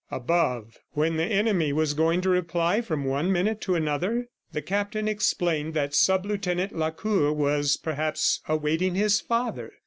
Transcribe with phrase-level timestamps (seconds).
[0.09, 4.25] Above, when the enemy was going to reply from one minute to another?...
[4.51, 9.73] The captain explained that sub Lieutenant Lacour was perhaps awaiting his father.